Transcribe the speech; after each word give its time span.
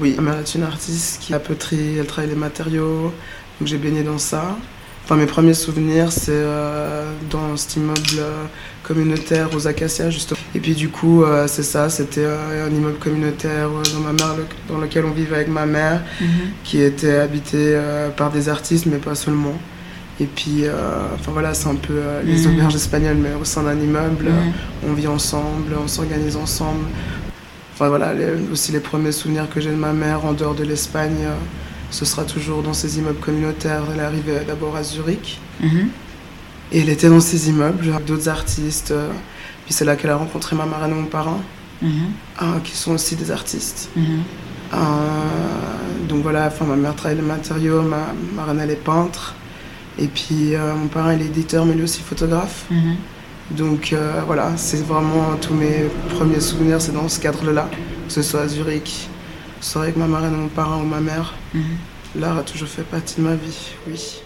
Oui, 0.00 0.14
ma 0.16 0.22
mère 0.32 0.40
est 0.40 0.54
une 0.54 0.62
artiste 0.64 1.20
qui 1.20 1.34
a 1.34 1.38
poterie, 1.38 1.98
elle 1.98 2.06
travaille 2.06 2.30
les 2.30 2.36
matériaux, 2.36 3.12
donc 3.60 3.68
j'ai 3.68 3.76
baigné 3.78 4.02
dans 4.02 4.18
ça. 4.18 4.56
Enfin, 5.04 5.16
mes 5.16 5.26
premiers 5.26 5.54
souvenirs, 5.54 6.10
c'est 6.10 6.30
euh, 6.32 7.10
dans 7.30 7.56
cet 7.58 7.76
immeuble 7.76 8.00
euh, 8.18 8.44
communautaire 8.82 9.50
aux 9.54 9.66
Acacias, 9.68 10.08
justement. 10.10 10.40
Et 10.54 10.60
puis, 10.60 10.74
du 10.74 10.88
coup, 10.88 11.22
euh, 11.22 11.46
c'est 11.46 11.62
ça, 11.62 11.90
c'était 11.90 12.24
un 12.24 12.70
immeuble 12.70 12.96
communautaire 12.98 13.68
dans, 13.92 14.00
ma 14.00 14.12
mère, 14.14 14.34
dans 14.68 14.78
lequel 14.78 15.04
on 15.04 15.10
vivait 15.10 15.36
avec 15.36 15.48
ma 15.48 15.66
mère, 15.66 16.02
Mhm. 16.20 16.26
qui 16.64 16.80
était 16.80 17.16
habité 17.16 17.78
par 18.16 18.30
des 18.30 18.48
artistes, 18.48 18.86
mais 18.86 18.96
pas 18.96 19.14
seulement. 19.14 19.58
Et 20.20 20.26
puis, 20.26 20.64
enfin 21.14 21.32
voilà, 21.32 21.52
c'est 21.52 21.68
un 21.68 21.74
peu 21.74 22.00
les 22.24 22.46
Mhm. 22.46 22.54
auberges 22.54 22.76
espagnoles, 22.76 23.16
mais 23.18 23.34
au 23.38 23.44
sein 23.44 23.62
d'un 23.64 23.78
immeuble. 23.78 24.26
Mhm. 24.30 24.52
On 24.88 24.92
vit 24.94 25.06
ensemble, 25.08 25.74
on 25.82 25.86
s'organise 25.86 26.36
ensemble. 26.36 26.86
Enfin 27.74 27.88
voilà, 27.88 28.14
les- 28.14 28.50
aussi 28.52 28.70
les 28.72 28.80
premiers 28.80 29.12
souvenirs 29.12 29.48
que 29.52 29.60
j'ai 29.60 29.70
de 29.70 29.74
ma 29.76 29.92
mère 29.92 30.24
en 30.24 30.32
dehors 30.32 30.54
de 30.54 30.62
l'Espagne, 30.64 31.16
euh, 31.24 31.34
ce 31.90 32.04
sera 32.04 32.24
toujours 32.24 32.62
dans 32.62 32.72
ces 32.72 32.98
immeubles 32.98 33.18
communautaires. 33.20 33.82
Elle 33.92 34.00
est 34.00 34.04
arrivée 34.04 34.38
d'abord 34.46 34.76
à 34.76 34.82
Zurich 34.84 35.40
Mhm. 35.60 35.88
et 36.72 36.80
elle 36.80 36.88
était 36.88 37.08
dans 37.08 37.20
ces 37.20 37.48
immeubles 37.48 37.88
avec 37.92 38.04
d'autres 38.06 38.28
artistes. 38.28 38.90
euh, 38.92 39.08
Puis 39.64 39.72
c'est 39.72 39.86
là 39.86 39.96
qu'elle 39.96 40.10
a 40.10 40.16
rencontré 40.16 40.54
ma 40.56 40.66
marraine 40.66 40.90
et 40.90 40.94
mon 40.94 41.06
parrain, 41.06 41.40
Mhm. 41.80 41.88
euh, 42.42 42.58
qui 42.62 42.76
sont 42.76 42.92
aussi 42.92 43.16
des 43.16 43.30
artistes. 43.30 43.88
Mhm. 43.96 44.22
Donc 46.08 46.22
voilà, 46.22 46.46
enfin, 46.48 46.64
ma 46.66 46.76
mère 46.76 46.94
travaille 46.94 47.16
les 47.16 47.22
matériaux, 47.22 47.82
ma 47.82 48.08
marraine 48.36 48.60
elle 48.60 48.70
est 48.70 48.84
peintre. 48.84 49.34
Et 49.98 50.06
puis 50.08 50.54
euh, 50.54 50.74
mon 50.74 50.88
parrain 50.88 51.14
il 51.14 51.22
est 51.22 51.26
éditeur, 51.26 51.64
mais 51.64 51.74
lui 51.74 51.84
aussi 51.84 52.02
photographe. 52.02 52.66
Donc 53.50 53.92
euh, 53.92 54.22
voilà, 54.26 54.56
c'est 54.56 54.84
vraiment 54.84 55.36
tous 55.40 55.54
mes 55.54 55.84
premiers 56.14 56.40
souvenirs, 56.40 56.80
c'est 56.80 56.92
dans 56.92 57.08
ce 57.08 57.20
cadre-là, 57.20 57.68
que 58.06 58.12
ce 58.12 58.22
soit 58.22 58.42
à 58.42 58.48
Zurich, 58.48 59.08
que 59.58 59.64
ce 59.64 59.72
soit 59.72 59.82
avec 59.82 59.96
ma 59.96 60.06
marraine, 60.06 60.34
mon 60.34 60.48
parrain 60.48 60.78
ou 60.78 60.84
ma 60.84 61.00
mère. 61.00 61.34
Mhm. 61.52 61.62
L'art 62.16 62.38
a 62.38 62.42
toujours 62.42 62.68
fait 62.68 62.82
partie 62.82 63.16
de 63.16 63.22
ma 63.22 63.34
vie, 63.34 63.74
oui. 63.88 64.22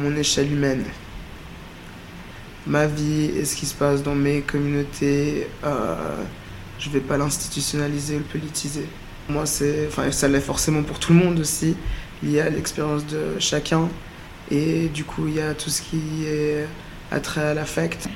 Mon 0.00 0.16
échelle 0.16 0.52
humaine. 0.52 0.84
Ma 2.66 2.86
vie 2.86 3.30
et 3.36 3.44
ce 3.44 3.56
qui 3.56 3.66
se 3.66 3.74
passe 3.74 4.02
dans 4.02 4.14
mes 4.14 4.42
communautés, 4.42 5.46
euh, 5.64 5.94
je 6.78 6.90
vais 6.90 7.00
pas 7.00 7.16
l'institutionnaliser 7.16 8.16
ou 8.16 8.18
le 8.18 8.24
politiser. 8.24 8.86
Moi, 9.28 9.46
c'est, 9.46 9.86
enfin, 9.86 10.10
ça 10.10 10.28
l'est 10.28 10.40
forcément 10.40 10.82
pour 10.82 10.98
tout 10.98 11.12
le 11.12 11.20
monde 11.20 11.38
aussi, 11.38 11.76
lié 12.22 12.40
à 12.40 12.50
l'expérience 12.50 13.06
de 13.06 13.38
chacun. 13.38 13.88
Et 14.50 14.88
du 14.88 15.04
coup, 15.04 15.28
il 15.28 15.34
y 15.34 15.40
a 15.40 15.54
tout 15.54 15.70
ce 15.70 15.82
qui 15.82 16.24
est 16.24 16.66
attrait 17.10 17.48
à 17.48 17.54
l'affect. 17.54 18.08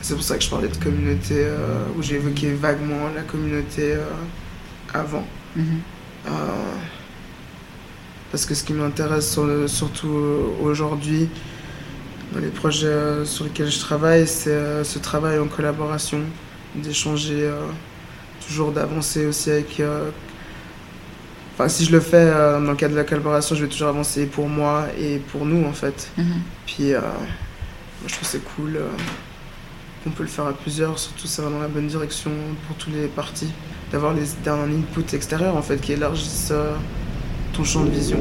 C'est 0.00 0.14
pour 0.14 0.22
ça 0.22 0.36
que 0.36 0.44
je 0.44 0.50
parlais 0.50 0.68
de 0.68 0.76
communauté, 0.76 1.34
euh, 1.34 1.84
où 1.96 2.02
j'ai 2.02 2.16
évoqué 2.16 2.52
vaguement 2.52 3.08
la 3.14 3.22
communauté 3.22 3.94
euh, 3.94 4.04
avant. 4.94 5.26
Mhm. 5.56 5.80
Parce 8.30 8.44
que 8.46 8.54
ce 8.54 8.64
qui 8.64 8.72
m'intéresse 8.72 9.32
sur- 9.32 9.68
surtout 9.68 10.16
aujourd'hui, 10.62 11.28
dans 12.32 12.40
les 12.40 12.48
projets 12.48 12.86
euh, 12.86 13.24
sur 13.24 13.44
lesquels 13.44 13.70
je 13.70 13.78
travaille, 13.78 14.26
c'est 14.26 14.50
euh, 14.50 14.84
ce 14.84 14.98
travail 14.98 15.38
en 15.38 15.46
collaboration, 15.46 16.20
d'échanger, 16.74 17.44
euh, 17.44 17.60
toujours 18.46 18.72
d'avancer 18.72 19.26
aussi 19.26 19.50
avec... 19.50 19.80
euh, 19.80 20.10
Enfin, 21.54 21.68
si 21.68 21.84
je 21.84 21.90
le 21.90 21.98
fais 21.98 22.16
euh, 22.18 22.60
dans 22.64 22.70
le 22.70 22.76
cadre 22.76 22.92
de 22.92 22.98
la 22.98 23.04
collaboration, 23.04 23.56
je 23.56 23.64
vais 23.64 23.68
toujours 23.68 23.88
avancer 23.88 24.26
pour 24.26 24.48
moi 24.48 24.84
et 24.96 25.18
pour 25.18 25.44
nous, 25.44 25.66
en 25.66 25.72
fait. 25.72 26.08
Mhm. 26.16 26.24
Puis, 26.66 26.92
euh, 26.94 27.00
moi, 27.00 28.06
je 28.06 28.12
trouve 28.12 28.20
que 28.20 28.26
c'est 28.26 28.44
cool 28.54 28.76
euh, 28.76 28.86
qu'on 30.04 30.10
peut 30.10 30.22
le 30.22 30.28
faire 30.28 30.46
à 30.46 30.52
plusieurs, 30.52 31.00
surtout 31.00 31.26
ça 31.26 31.42
va 31.42 31.50
dans 31.50 31.58
la 31.58 31.66
bonne 31.66 31.88
direction 31.88 32.30
pour 32.68 32.76
tous 32.76 32.90
les 32.90 33.08
parties. 33.08 33.50
D'avoir 33.90 34.14
d'un 34.44 34.62
input 34.70 35.12
extérieur, 35.16 35.56
en 35.56 35.62
fait, 35.62 35.80
qui 35.80 35.94
élargissent 35.94 36.50
euh, 36.52 36.74
champ 37.64 37.84
de 37.84 37.90
vision 37.90 38.18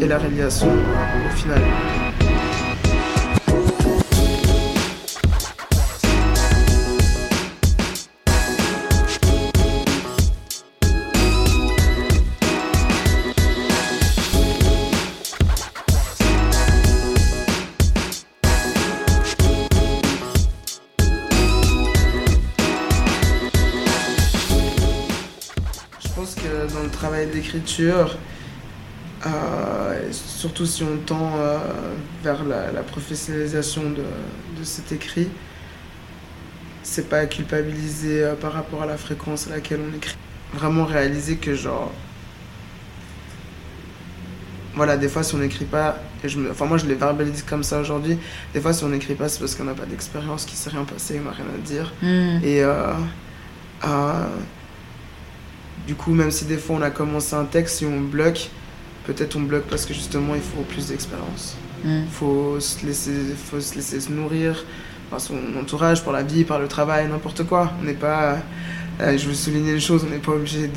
et 0.00 0.06
la 0.06 0.18
réalisation 0.18 0.68
au 0.68 1.36
final. 1.36 1.60
Je 26.00 26.08
pense 26.14 26.34
que 26.34 26.72
dans 26.74 26.82
le 26.82 26.90
travail 26.90 27.26
d'écriture, 27.26 28.16
euh, 29.26 30.12
surtout 30.12 30.66
si 30.66 30.82
on 30.82 30.96
tend 30.98 31.32
euh, 31.38 31.58
vers 32.22 32.44
la, 32.44 32.72
la 32.72 32.82
professionnalisation 32.82 33.90
de, 33.90 34.04
de 34.58 34.64
cet 34.64 34.92
écrit, 34.92 35.28
c'est 36.82 37.08
pas 37.08 37.24
culpabiliser 37.26 38.22
euh, 38.22 38.34
par 38.34 38.52
rapport 38.52 38.82
à 38.82 38.86
la 38.86 38.96
fréquence 38.96 39.46
à 39.46 39.50
laquelle 39.50 39.80
on 39.90 39.96
écrit. 39.96 40.16
Vraiment 40.52 40.84
réaliser 40.84 41.36
que 41.36 41.54
genre... 41.54 41.90
Voilà, 44.74 44.96
des 44.96 45.08
fois 45.08 45.22
si 45.22 45.34
on 45.34 45.38
n'écrit 45.38 45.66
pas, 45.66 45.98
et 46.24 46.28
je 46.28 46.38
me, 46.38 46.50
enfin 46.50 46.66
moi 46.66 46.78
je 46.78 46.86
les 46.86 46.96
verbalise 46.96 47.44
comme 47.44 47.62
ça 47.62 47.78
aujourd'hui, 47.80 48.18
des 48.52 48.60
fois 48.60 48.72
si 48.72 48.82
on 48.82 48.88
n'écrit 48.88 49.14
pas 49.14 49.28
c'est 49.28 49.38
parce 49.38 49.54
qu'on 49.54 49.64
n'a 49.64 49.74
pas 49.74 49.86
d'expérience, 49.86 50.44
qu'il 50.44 50.58
s'est 50.58 50.70
rien 50.70 50.82
passé, 50.82 51.20
on 51.20 51.28
n'a 51.28 51.30
rien 51.30 51.44
à 51.54 51.58
dire. 51.58 51.92
Mhm. 52.02 52.40
Et 52.42 52.62
du 55.86 55.94
coup, 55.94 56.12
même 56.12 56.30
si 56.30 56.44
des 56.44 56.56
fois 56.56 56.76
on 56.76 56.82
a 56.82 56.90
commencé 56.90 57.34
un 57.34 57.44
texte, 57.44 57.78
si 57.78 57.86
on 57.86 58.00
bloque, 58.00 58.50
peut-être 59.04 59.36
on 59.36 59.40
bloque 59.42 59.64
parce 59.68 59.86
que 59.86 59.94
justement 59.94 60.34
il 60.34 60.40
faut 60.42 60.62
plus 60.62 60.88
d'expérience. 60.88 61.56
Il 62.06 62.12
faut 62.12 62.58
se 62.60 62.84
laisser, 62.86 63.12
faut 63.50 63.60
se 63.60 63.74
laisser 63.74 64.00
se 64.00 64.10
nourrir 64.10 64.64
par 65.10 65.20
son 65.20 65.36
entourage, 65.60 66.02
par 66.04 66.12
la 66.12 66.22
vie, 66.22 66.44
par 66.44 66.58
le 66.58 66.68
travail, 66.68 67.08
n'importe 67.08 67.44
quoi. 67.44 67.72
On 67.80 67.84
n'est 67.84 67.94
pas. 67.94 68.38
euh, 69.00 69.18
je 69.18 69.28
veux 69.28 69.34
souligner 69.34 69.72
une 69.72 69.80
chose, 69.80 70.04
on 70.06 70.10
n'est 70.10 70.18
pas 70.18 70.32
obligé 70.32 70.68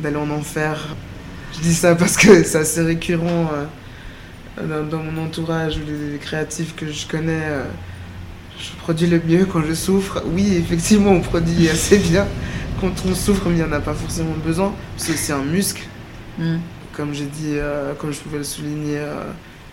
d'aller 0.00 0.16
en 0.16 0.30
enfer. 0.30 0.96
Je 1.54 1.60
dis 1.60 1.74
ça 1.74 1.94
parce 1.94 2.16
que 2.16 2.42
c'est 2.44 2.58
assez 2.58 2.82
récurrent 2.82 3.50
euh, 4.58 4.66
dans, 4.66 4.84
dans 4.98 5.02
mon 5.02 5.24
entourage 5.24 5.76
ou 5.78 5.80
les 5.86 6.18
créatifs 6.18 6.74
que 6.74 6.90
je 6.90 7.06
connais. 7.06 7.42
euh, 7.44 7.64
je 8.58 8.76
produis 8.78 9.06
le 9.08 9.20
mieux 9.26 9.46
quand 9.46 9.62
je 9.62 9.74
souffre. 9.74 10.22
Oui, 10.26 10.54
effectivement, 10.56 11.10
on 11.12 11.20
produit 11.20 11.68
assez 11.68 11.98
bien 11.98 12.26
quand 12.80 13.04
on 13.06 13.14
souffre, 13.14 13.48
mais 13.48 13.56
il 13.58 13.64
n'y 13.64 13.68
en 13.68 13.72
a 13.72 13.80
pas 13.80 13.94
forcément 13.94 14.34
besoin. 14.44 14.74
C'est 14.96 15.12
aussi 15.12 15.32
un 15.32 15.44
muscle, 15.44 15.82
Mhm. 16.38 16.60
Comme 16.96 17.12
j'ai 17.14 17.26
dit, 17.26 17.54
euh, 17.56 17.94
comme 17.94 18.12
je 18.12 18.20
pouvais 18.20 18.38
le 18.38 18.44
souligner 18.44 18.98
euh, 18.98 19.24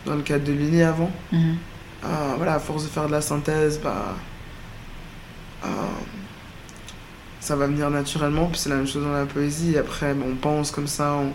dans 0.05 0.15
le 0.15 0.21
cadre 0.21 0.43
de 0.43 0.51
l'UNI 0.51 0.83
avant. 0.83 1.11
Mhm. 1.31 1.57
Euh, 2.03 2.33
voilà, 2.37 2.55
à 2.55 2.59
force 2.59 2.83
de 2.83 2.89
faire 2.89 3.07
de 3.07 3.11
la 3.11 3.21
synthèse, 3.21 3.79
bah, 3.81 4.15
ça 7.39 7.55
va 7.55 7.67
venir 7.67 7.89
naturellement. 7.89 8.47
Puis 8.47 8.59
c'est 8.59 8.69
la 8.69 8.75
même 8.75 8.87
chose 8.87 9.03
dans 9.03 9.13
la 9.13 9.25
poésie. 9.25 9.77
Après, 9.77 10.13
on 10.13 10.35
pense 10.35 10.71
comme 10.71 10.87
ça, 10.87 11.13
on, 11.13 11.31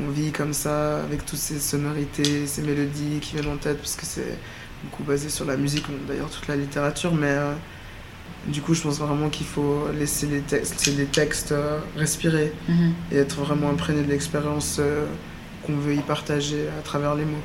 on 0.00 0.10
vit 0.10 0.32
comme 0.32 0.52
ça, 0.52 1.00
avec 1.02 1.24
toutes 1.26 1.38
ces 1.38 1.58
sonorités, 1.58 2.46
ces 2.46 2.62
mélodies 2.62 3.18
qui 3.20 3.34
viennent 3.34 3.52
en 3.52 3.56
tête, 3.56 3.78
parce 3.78 3.96
que 3.96 4.06
c'est 4.06 4.38
beaucoup 4.84 5.04
basé 5.04 5.28
sur 5.28 5.44
la 5.44 5.56
musique, 5.56 5.86
bon, 5.88 5.96
d'ailleurs 6.08 6.30
toute 6.30 6.48
la 6.48 6.56
littérature. 6.56 7.14
Mais 7.14 7.36
du 8.48 8.62
coup, 8.62 8.74
je 8.74 8.82
pense 8.82 8.98
vraiment 8.98 9.28
qu'il 9.28 9.46
faut 9.46 9.86
laisser 9.98 10.26
les 10.26 10.40
textes, 10.40 10.72
laisser 10.74 10.92
les 10.92 11.04
textes 11.06 11.52
euh, 11.52 11.78
respirer 11.96 12.52
Mhm. 12.68 12.92
et 13.12 13.16
être 13.16 13.40
vraiment 13.40 13.70
imprégné 13.70 14.02
de 14.02 14.08
l'expérience 14.10 14.76
euh, 14.80 15.04
qu'on 15.64 15.76
veut 15.76 15.94
y 15.94 16.00
partager 16.00 16.66
à 16.78 16.82
travers 16.82 17.14
les 17.14 17.24
mots. 17.24 17.42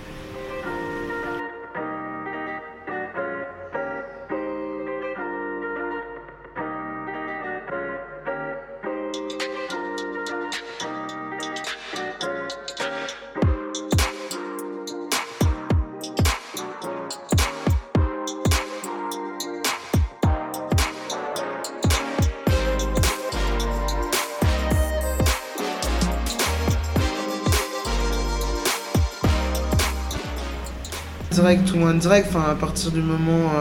Direct 31.36 31.72
ou 31.74 31.86
indirect, 31.86 32.28
enfin, 32.30 32.50
à 32.50 32.56
partir 32.56 32.92
du 32.92 33.02
moment 33.02 33.52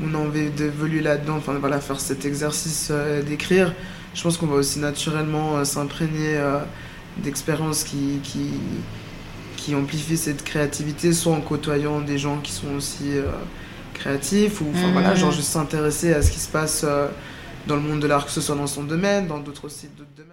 où 0.00 0.04
on 0.04 0.14
a 0.14 0.18
envie 0.18 0.50
d'évoluer 0.50 1.00
là-dedans, 1.00 1.36
enfin, 1.36 1.54
voilà, 1.58 1.80
faire 1.80 2.00
cet 2.00 2.24
exercice 2.24 2.92
d'écrire, 3.26 3.72
je 4.14 4.22
pense 4.22 4.36
qu'on 4.36 4.46
va 4.46 4.56
aussi 4.56 4.78
naturellement 4.80 5.64
s'imprégner 5.64 6.40
d'expériences 7.18 7.84
qui, 7.84 8.20
qui, 8.22 8.50
qui 9.56 9.74
amplifient 9.74 10.16
cette 10.16 10.44
créativité, 10.44 11.12
soit 11.12 11.34
en 11.34 11.40
côtoyant 11.40 12.00
des 12.00 12.18
gens 12.18 12.38
qui 12.38 12.52
sont 12.52 12.74
aussi 12.76 13.10
créatifs, 13.94 14.60
ou 14.60 14.66
enfin, 14.74 14.92
voilà, 14.92 15.14
genre 15.14 15.32
juste 15.32 15.50
s'intéresser 15.50 16.12
à 16.14 16.22
ce 16.22 16.30
qui 16.30 16.40
se 16.40 16.48
passe 16.48 16.84
dans 17.66 17.76
le 17.76 17.82
monde 17.82 18.00
de 18.00 18.06
l'art, 18.06 18.26
que 18.26 18.32
ce 18.32 18.40
soit 18.40 18.56
dans 18.56 18.66
son 18.66 18.84
domaine, 18.84 19.26
dans 19.26 19.38
d'autres 19.38 19.68
sites, 19.68 19.94
d'autres 19.96 20.10
domaines. 20.16 20.32